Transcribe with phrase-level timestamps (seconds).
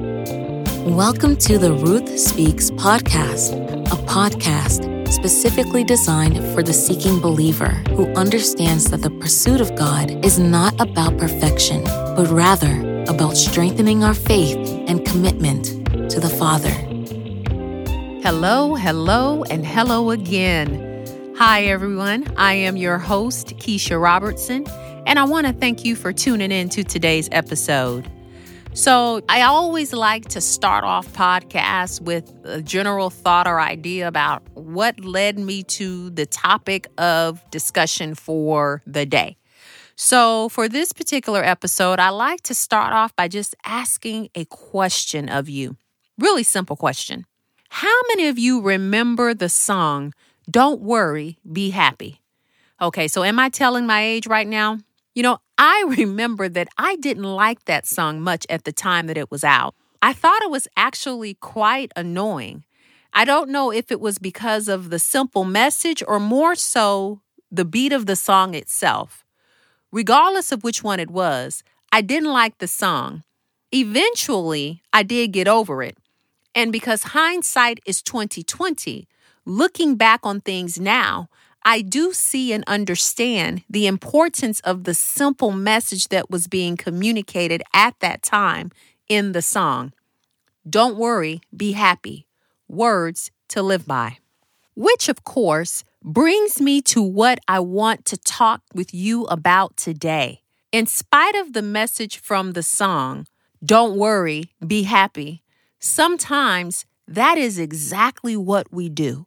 [0.00, 3.52] Welcome to the Ruth Speaks podcast,
[3.86, 10.24] a podcast specifically designed for the seeking believer who understands that the pursuit of God
[10.24, 15.66] is not about perfection, but rather about strengthening our faith and commitment
[16.10, 16.72] to the Father.
[18.22, 21.34] Hello, hello, and hello again.
[21.36, 22.26] Hi, everyone.
[22.38, 24.66] I am your host, Keisha Robertson,
[25.06, 28.10] and I want to thank you for tuning in to today's episode.
[28.72, 34.42] So, I always like to start off podcasts with a general thought or idea about
[34.54, 39.36] what led me to the topic of discussion for the day.
[39.96, 45.28] So, for this particular episode, I like to start off by just asking a question
[45.28, 45.76] of you.
[46.16, 47.26] Really simple question.
[47.70, 50.14] How many of you remember the song,
[50.48, 52.20] Don't Worry, Be Happy?
[52.80, 54.78] Okay, so am I telling my age right now?
[55.14, 59.18] You know, I remember that I didn't like that song much at the time that
[59.18, 59.74] it was out.
[60.02, 62.64] I thought it was actually quite annoying.
[63.12, 67.66] I don't know if it was because of the simple message or more so the
[67.66, 69.24] beat of the song itself.
[69.92, 73.24] Regardless of which one it was, I didn't like the song.
[73.72, 75.98] Eventually, I did get over it.
[76.54, 79.06] And because hindsight is 2020,
[79.44, 81.28] looking back on things now,
[81.62, 87.62] I do see and understand the importance of the simple message that was being communicated
[87.74, 88.70] at that time
[89.08, 89.92] in the song.
[90.68, 92.26] Don't worry, be happy.
[92.68, 94.18] Words to live by.
[94.74, 100.40] Which, of course, brings me to what I want to talk with you about today.
[100.72, 103.26] In spite of the message from the song,
[103.62, 105.42] Don't worry, be happy,
[105.78, 109.26] sometimes that is exactly what we do.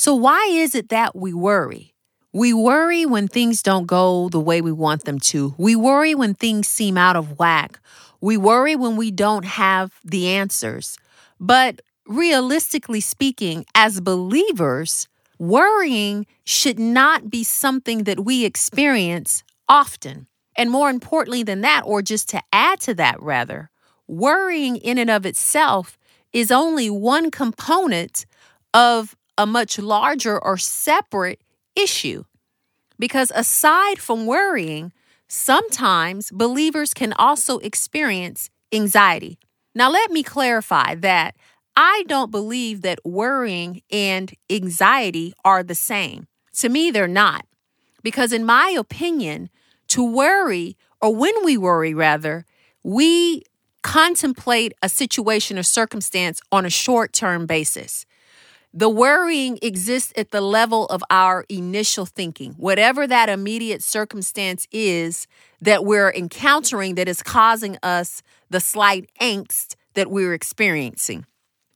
[0.00, 1.92] So, why is it that we worry?
[2.32, 5.56] We worry when things don't go the way we want them to.
[5.58, 7.80] We worry when things seem out of whack.
[8.20, 10.98] We worry when we don't have the answers.
[11.40, 20.28] But realistically speaking, as believers, worrying should not be something that we experience often.
[20.54, 23.68] And more importantly than that, or just to add to that, rather,
[24.06, 25.98] worrying in and of itself
[26.32, 28.26] is only one component
[28.72, 31.40] of a much larger or separate
[31.74, 32.24] issue.
[32.98, 34.92] Because aside from worrying,
[35.28, 39.38] sometimes believers can also experience anxiety.
[39.74, 41.36] Now, let me clarify that
[41.76, 46.26] I don't believe that worrying and anxiety are the same.
[46.54, 47.46] To me, they're not.
[48.02, 49.48] Because, in my opinion,
[49.88, 52.44] to worry, or when we worry, rather,
[52.82, 53.44] we
[53.82, 58.04] contemplate a situation or circumstance on a short term basis.
[58.74, 65.26] The worrying exists at the level of our initial thinking, whatever that immediate circumstance is
[65.60, 71.24] that we're encountering that is causing us the slight angst that we're experiencing.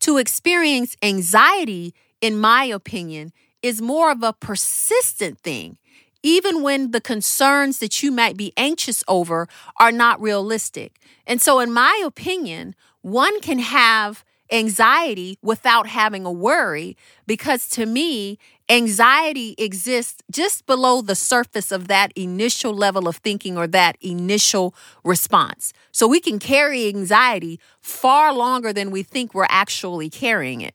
[0.00, 5.78] To experience anxiety, in my opinion, is more of a persistent thing,
[6.22, 9.46] even when the concerns that you might be anxious over
[9.78, 10.96] are not realistic.
[11.26, 16.96] And so, in my opinion, one can have anxiety without having a worry
[17.26, 18.38] because to me,
[18.68, 24.74] anxiety exists just below the surface of that initial level of thinking or that initial
[25.04, 25.72] response.
[25.92, 30.74] So we can carry anxiety far longer than we think we're actually carrying it.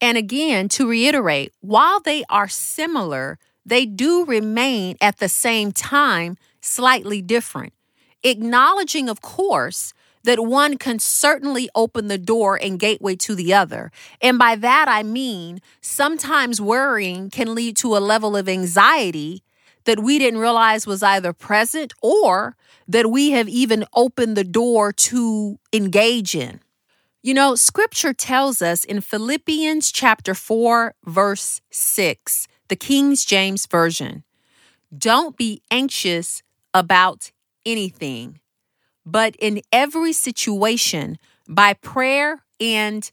[0.00, 6.36] And again, to reiterate, while they are similar, they do remain at the same time
[6.60, 7.72] slightly different.
[8.22, 9.92] Acknowledging, of course,
[10.24, 13.92] that one can certainly open the door and gateway to the other.
[14.20, 19.42] And by that, I mean sometimes worrying can lead to a level of anxiety
[19.84, 22.56] that we didn't realize was either present or
[22.88, 26.60] that we have even opened the door to engage in.
[27.22, 34.24] You know, scripture tells us in Philippians chapter 4, verse 6, the King James Version,
[34.96, 36.42] don't be anxious
[36.74, 37.30] about
[37.64, 38.40] anything
[39.04, 43.10] but in every situation, by prayer and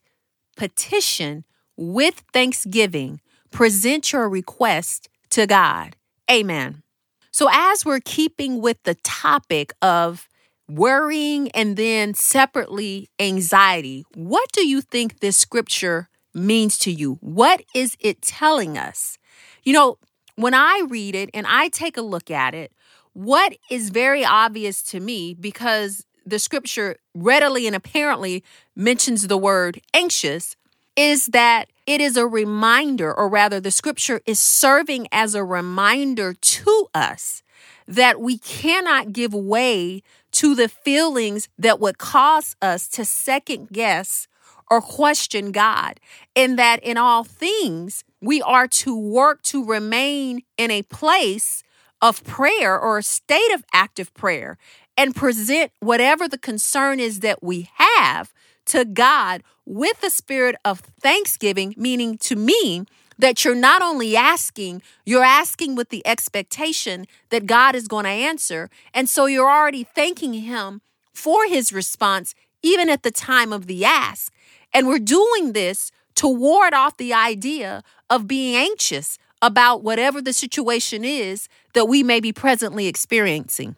[0.56, 1.44] petition
[1.76, 3.20] with thanksgiving,
[3.52, 5.96] present your request to God.
[6.30, 6.84] Amen.
[7.32, 10.28] So, as we're keeping with the topic of
[10.68, 17.18] worrying and then separately anxiety, what do you think this scripture means to you?
[17.22, 19.18] What is it telling us?
[19.64, 19.98] You know,
[20.36, 22.72] when I read it and I take a look at it,
[23.14, 28.44] what is very obvious to me because the scripture readily and apparently
[28.76, 30.56] mentions the word anxious
[30.96, 36.34] is that it is a reminder, or rather, the scripture is serving as a reminder
[36.34, 37.44] to us
[37.88, 44.28] that we cannot give way to the feelings that would cause us to second guess
[44.70, 46.00] or question God,
[46.36, 51.64] and that in all things, we are to work to remain in a place
[52.02, 54.58] of prayer or a state of active prayer
[54.98, 58.34] and present whatever the concern is that we have
[58.66, 62.86] to God with the spirit of thanksgiving, meaning to me,
[63.18, 68.10] that you're not only asking, you're asking with the expectation that God is going to
[68.10, 68.70] answer.
[68.94, 70.82] And so you're already thanking Him
[71.14, 72.34] for His response,
[72.64, 74.34] even at the time of the ask.
[74.74, 80.34] And we're doing this to ward off the idea of being anxious about whatever the
[80.34, 83.76] situation is that we may be presently experiencing.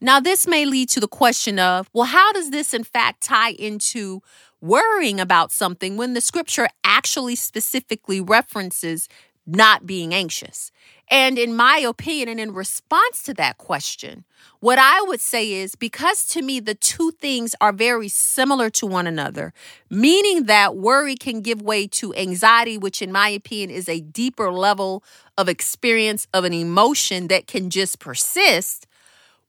[0.00, 3.52] Now, this may lead to the question of, well, how does this in fact tie
[3.52, 4.22] into
[4.60, 9.08] worrying about something when the scripture actually specifically references
[9.46, 10.70] not being anxious?
[11.10, 14.24] And in my opinion, and in response to that question,
[14.60, 18.86] what I would say is because to me, the two things are very similar to
[18.86, 19.52] one another,
[19.90, 24.50] meaning that worry can give way to anxiety, which, in my opinion, is a deeper
[24.50, 25.04] level
[25.36, 28.86] of experience of an emotion that can just persist.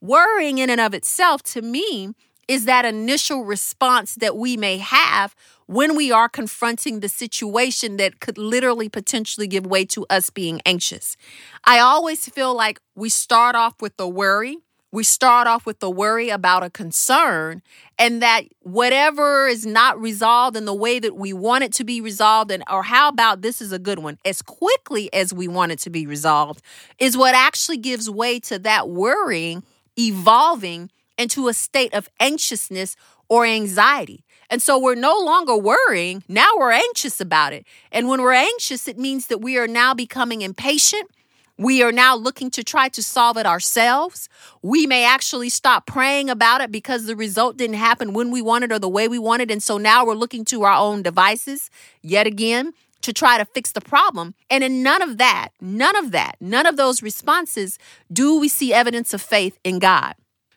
[0.02, 2.14] Worrying in and of itself, to me,
[2.48, 5.36] is that initial response that we may have
[5.68, 10.62] when we are confronting the situation that could literally potentially give way to us being
[10.66, 11.18] anxious.
[11.66, 14.58] I always feel like we start off with the worry.
[14.92, 17.62] We start off with the worry about a concern,
[18.00, 22.00] and that whatever is not resolved in the way that we want it to be
[22.00, 25.74] resolved, and or how about this is a good one, as quickly as we want
[25.74, 26.62] it to be resolved,
[26.98, 29.64] is what actually gives way to that worrying
[30.00, 32.96] evolving into a state of anxiousness
[33.30, 34.24] or anxiety.
[34.50, 36.24] And so we're no longer worrying.
[36.28, 37.66] Now we're anxious about it.
[37.92, 41.10] And when we're anxious, it means that we are now becoming impatient.
[41.58, 44.28] We are now looking to try to solve it ourselves.
[44.62, 48.74] We may actually stop praying about it because the result didn't happen when we wanted
[48.74, 49.50] or the way we wanted.
[49.50, 51.70] And so now we're looking to our own devices
[52.02, 54.36] yet again to try to fix the problem.
[54.50, 57.80] And in none of that, none of that, none of those responses
[58.12, 60.16] do we see evidence of faith in God.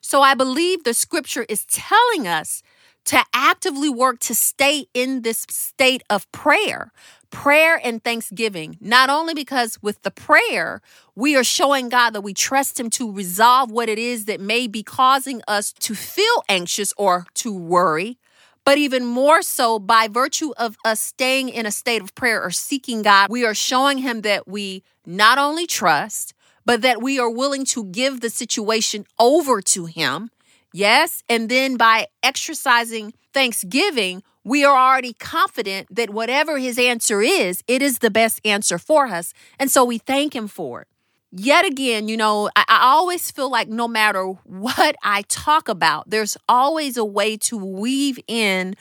[0.09, 2.63] So I believe the scripture is telling us
[3.05, 6.93] to actively work to stay in this state of prayer,
[7.29, 8.79] prayer and thanksgiving.
[8.81, 10.81] Not only because with the prayer,
[11.15, 14.67] we are showing God that we trust Him to resolve what it is that may
[14.67, 18.17] be causing us to feel anxious or to worry,
[18.65, 22.51] but even more so by virtue of us staying in a state of prayer or
[22.51, 26.33] seeking God, we are showing Him that we not only trust,
[26.69, 30.31] but that we are willing to give the situation over to Him.
[30.75, 31.25] Yes.
[31.27, 37.81] And then by exercising thanksgiving, we are already confident that whatever His answer is, it
[37.81, 39.33] is the best answer for us.
[39.59, 40.89] And so we thank Him for it.
[41.33, 46.11] Yet again, you know, I, I always feel like no matter what I talk about,
[46.11, 48.75] there's always a way to weave in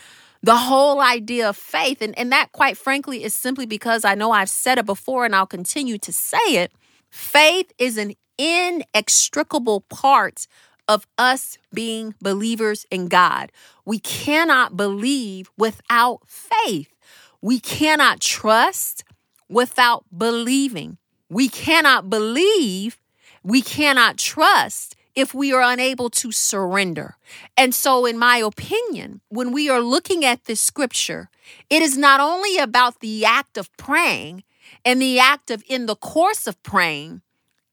[0.43, 2.01] the whole idea of faith.
[2.01, 5.33] And, and that, quite frankly, is simply because I know I've said it before and
[5.33, 6.73] I'll continue to say it
[7.09, 10.47] Faith is an inextricable part
[10.87, 13.51] of us being believers in God.
[13.85, 16.93] We cannot believe without faith.
[17.41, 19.03] We cannot trust
[19.49, 20.97] without believing.
[21.29, 22.97] We cannot believe,
[23.43, 27.17] we cannot trust if we are unable to surrender.
[27.57, 31.29] And so, in my opinion, when we are looking at this scripture,
[31.69, 34.43] it is not only about the act of praying,
[34.85, 37.21] and the act of, in the course of praying,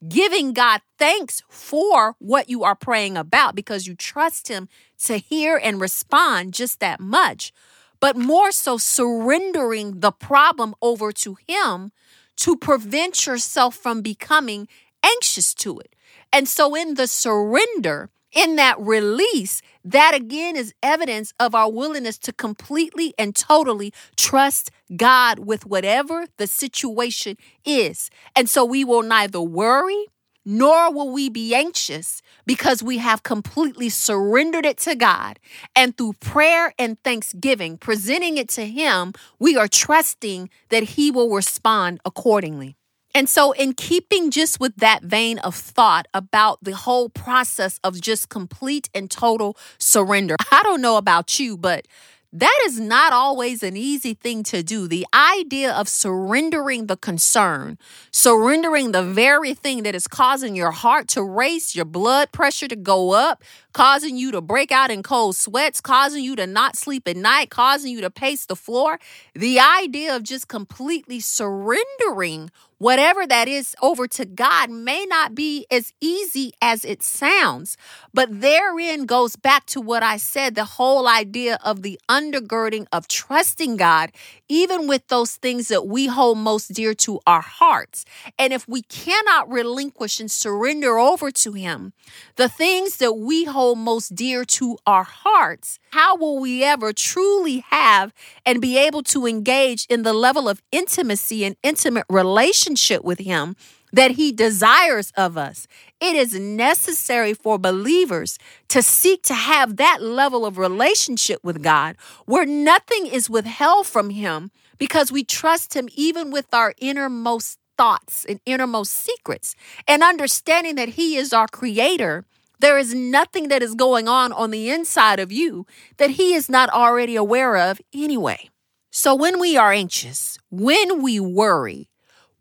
[0.07, 4.67] giving God thanks for what you are praying about because you trust Him
[5.03, 7.53] to hear and respond just that much,
[7.99, 11.91] but more so surrendering the problem over to Him
[12.37, 14.67] to prevent yourself from becoming
[15.03, 15.95] anxious to it.
[16.33, 22.19] And so, in the surrender, in that release, that again is evidence of our willingness
[22.19, 28.11] to completely and totally trust God with whatever the situation is.
[28.35, 30.05] And so we will neither worry
[30.45, 35.39] nor will we be anxious because we have completely surrendered it to God.
[35.75, 41.31] And through prayer and thanksgiving, presenting it to Him, we are trusting that He will
[41.31, 42.75] respond accordingly.
[43.15, 48.01] And so, in keeping just with that vein of thought about the whole process of
[48.01, 51.87] just complete and total surrender, I don't know about you, but
[52.33, 54.89] that is not always an easy thing to do.
[54.89, 57.77] The idea of surrendering the concern,
[58.11, 62.75] surrendering the very thing that is causing your heart to race, your blood pressure to
[62.75, 63.41] go up,
[63.71, 67.49] causing you to break out in cold sweats, causing you to not sleep at night,
[67.49, 68.99] causing you to pace the floor.
[69.33, 75.65] The idea of just completely surrendering whatever that is over to God may not be
[75.71, 77.77] as easy as it sounds.
[78.13, 83.07] But therein goes back to what I said the whole idea of the undergirding of
[83.07, 84.11] trusting God,
[84.49, 88.05] even with those things that we hold most dear to our hearts.
[88.37, 91.93] And if we cannot relinquish and surrender over to Him
[92.35, 97.63] the things that we hold most dear to our hearts, how will we ever truly
[97.69, 98.13] have
[98.45, 102.65] and be able to engage in the level of intimacy and intimate relationship
[103.03, 103.55] with Him
[103.91, 105.67] that He desires of us?
[105.99, 108.37] It is necessary for believers
[108.69, 114.09] to seek to have that level of relationship with God where nothing is withheld from
[114.09, 119.55] Him because we trust Him even with our innermost thoughts and innermost secrets
[119.87, 122.25] and understanding that He is our creator
[122.59, 125.65] there is nothing that is going on on the inside of you
[125.97, 128.49] that He is not already aware of anyway.
[128.91, 131.89] So when we are anxious, when we worry,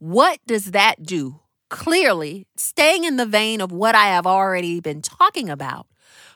[0.04, 1.40] what does that do?
[1.70, 5.86] Clearly, staying in the vein of what I have already been talking about,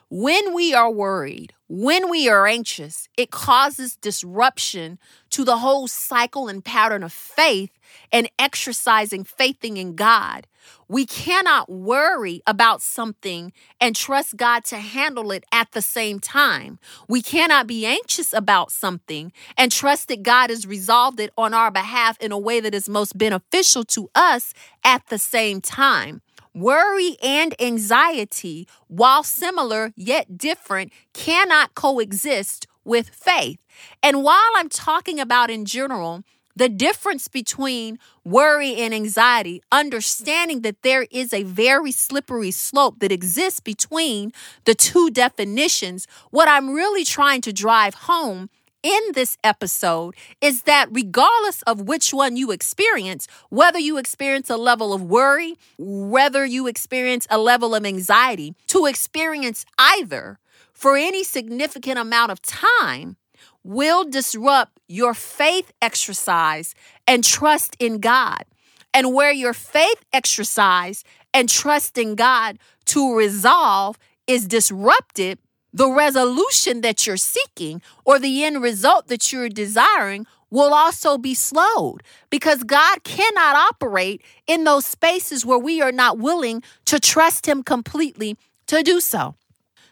[0.09, 4.97] when we are worried, when we are anxious, it causes disruption
[5.31, 7.71] to the whole cycle and pattern of faith
[8.11, 10.47] and exercising faithing in God.
[10.87, 16.79] We cannot worry about something and trust God to handle it at the same time.
[17.07, 21.71] We cannot be anxious about something and trust that God has resolved it on our
[21.71, 26.21] behalf in a way that is most beneficial to us at the same time.
[26.55, 33.63] Worry and anxiety, while similar yet different, cannot coexist with faith.
[34.03, 36.23] And while I'm talking about in general,
[36.55, 43.13] the difference between worry and anxiety, understanding that there is a very slippery slope that
[43.13, 44.33] exists between
[44.65, 48.49] the two definitions, what I'm really trying to drive home
[48.81, 54.57] in this episode is that regardless of which one you experience, whether you experience a
[54.57, 60.39] level of worry, whether you experience a level of anxiety, to experience either
[60.79, 63.17] for any significant amount of time
[63.65, 66.73] will disrupt your faith exercise
[67.05, 68.45] and trust in God.
[68.93, 75.37] And where your faith exercise and trust in God to resolve is disrupted,
[75.73, 81.33] the resolution that you're seeking or the end result that you're desiring will also be
[81.33, 87.45] slowed because God cannot operate in those spaces where we are not willing to trust
[87.47, 89.35] Him completely to do so.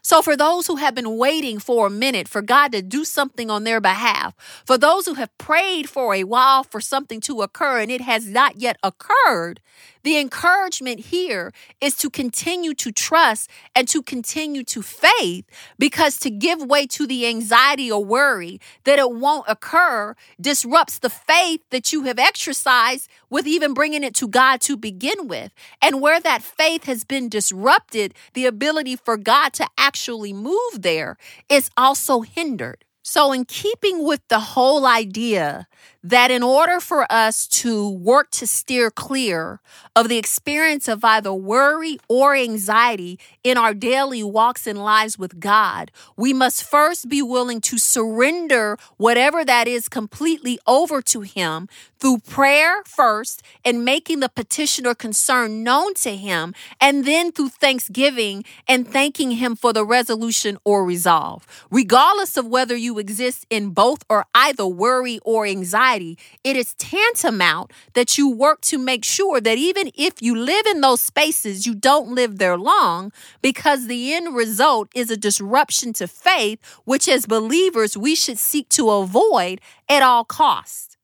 [0.08, 3.52] So, for those who have been waiting for a minute for God to do something
[3.52, 4.34] on their behalf,
[4.66, 8.26] for those who have prayed for a while for something to occur and it has
[8.26, 9.60] not yet occurred,
[10.08, 15.46] the encouragement here is to continue to trust and to continue to faith
[15.78, 21.10] because to give way to the anxiety or worry that it won't occur disrupts the
[21.10, 25.52] faith that you have exercised with even bringing it to God to begin with.
[25.82, 31.18] And where that faith has been disrupted, the ability for God to actually move there
[31.50, 32.86] is also hindered.
[33.04, 35.68] So, in keeping with the whole idea
[36.10, 39.60] that in order for us to work to steer clear
[39.94, 45.40] of the experience of either worry or anxiety in our daily walks and lives with
[45.40, 51.68] God, we must first be willing to surrender whatever that is completely over to Him
[52.00, 57.50] through prayer first and making the petition or concern known to Him, and then through
[57.50, 61.46] thanksgiving and thanking Him for the resolution or resolve.
[61.70, 66.74] Regardless of whether you exist in both or either worry or anxiety, society, it is
[66.76, 71.66] tantamount that you work to make sure that even if you live in those spaces,
[71.66, 73.12] you don't live there long
[73.42, 78.70] because the end result is a disruption to faith, which as believers we should seek
[78.70, 80.98] to avoid at all costs.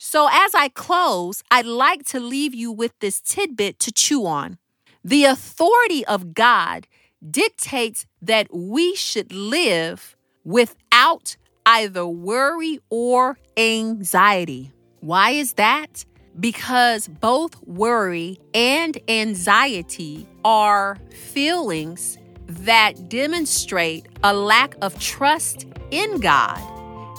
[0.00, 4.58] So, as I close, I'd like to leave you with this tidbit to chew on.
[5.04, 6.86] The authority of God
[7.20, 11.36] dictates that we should live without
[11.68, 14.72] either worry or anxiety.
[15.00, 16.02] Why is that?
[16.40, 26.58] Because both worry and anxiety are feelings that demonstrate a lack of trust in God,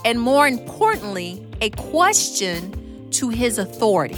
[0.04, 4.18] and more importantly, a question to his authority.